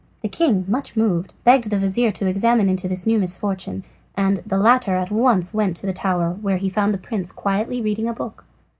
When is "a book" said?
8.07-8.45